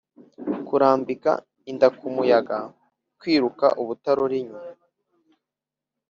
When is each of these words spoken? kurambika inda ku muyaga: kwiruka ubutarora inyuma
kurambika 0.67 1.31
inda 1.71 1.87
ku 1.97 2.05
muyaga: 2.15 2.59
kwiruka 3.19 3.65
ubutarora 3.81 4.35
inyuma 4.41 4.67